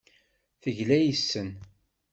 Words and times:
Tegla 0.61 0.97
yes-sen. 1.01 1.49